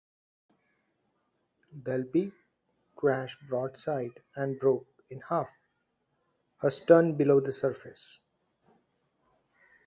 "Delphy" 1.79 2.31
crashed 2.95 3.37
broadside 3.47 4.23
and 4.35 4.59
broke 4.59 4.87
in 5.11 5.21
half, 5.29 5.47
her 6.57 6.71
stern 6.71 7.13
below 7.13 7.39
the 7.39 7.51
surface. 7.51 8.17